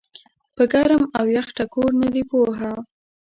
[0.55, 2.73] پۀ ګرم او يخ ټکور نۀ دي پوهه